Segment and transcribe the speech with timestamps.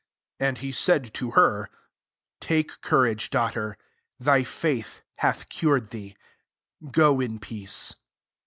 [0.39, 1.77] 48 And he said to her, •♦
[2.39, 3.77] [Take courage,] daughter;
[4.19, 6.17] thy faith hath cured thee:
[6.89, 7.93] go in peace."